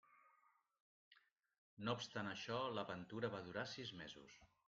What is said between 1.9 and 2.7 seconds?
obstant això,